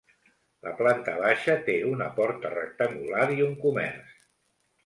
La 0.67 0.71
planta 0.79 1.13
baixa 1.25 1.57
té 1.69 1.75
una 1.91 2.09
porta 2.17 2.53
rectangular 2.57 3.29
i 3.39 3.47
un 3.49 3.55
comerç. 3.67 4.21